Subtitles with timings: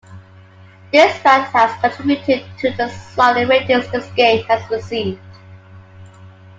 [0.91, 5.21] This fact has contributed to the solid ratings this game has received.